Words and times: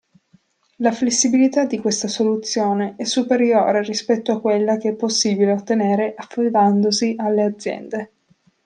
La 0.77 0.91
flessibilità 0.91 1.65
di 1.65 1.77
questa 1.77 2.07
soluzione 2.07 2.95
è 2.97 3.03
superiore 3.03 3.83
rispetto 3.83 4.31
a 4.31 4.41
quella 4.41 4.77
che 4.77 4.89
è 4.89 4.95
possibile 4.95 5.51
ottenere 5.51 6.15
affidandosi 6.17 7.13
alle 7.19 7.43
aziende. 7.43 8.11